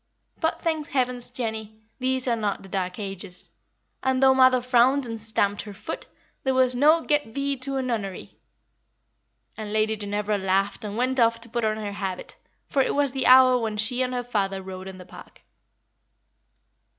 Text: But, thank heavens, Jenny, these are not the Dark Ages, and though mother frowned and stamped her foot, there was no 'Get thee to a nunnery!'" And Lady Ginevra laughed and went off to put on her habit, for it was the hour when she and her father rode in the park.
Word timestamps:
But, 0.39 0.63
thank 0.63 0.87
heavens, 0.87 1.29
Jenny, 1.29 1.79
these 1.99 2.27
are 2.27 2.35
not 2.35 2.63
the 2.63 2.69
Dark 2.69 2.97
Ages, 2.97 3.49
and 4.01 4.23
though 4.23 4.33
mother 4.33 4.59
frowned 4.59 5.05
and 5.05 5.21
stamped 5.21 5.61
her 5.61 5.75
foot, 5.75 6.07
there 6.43 6.55
was 6.55 6.73
no 6.73 7.01
'Get 7.01 7.35
thee 7.35 7.55
to 7.57 7.77
a 7.77 7.83
nunnery!'" 7.83 8.35
And 9.57 9.71
Lady 9.71 9.95
Ginevra 9.95 10.39
laughed 10.39 10.83
and 10.83 10.97
went 10.97 11.19
off 11.19 11.39
to 11.41 11.49
put 11.49 11.63
on 11.63 11.77
her 11.77 11.91
habit, 11.91 12.35
for 12.67 12.81
it 12.81 12.95
was 12.95 13.11
the 13.11 13.27
hour 13.27 13.59
when 13.59 13.77
she 13.77 14.01
and 14.01 14.11
her 14.15 14.23
father 14.23 14.63
rode 14.63 14.87
in 14.87 14.97
the 14.97 15.05
park. 15.05 15.43